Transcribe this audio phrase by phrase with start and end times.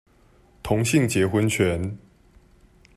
[0.63, 1.99] 同性結婚權